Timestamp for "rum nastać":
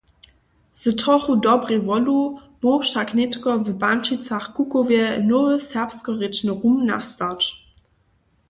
6.61-7.41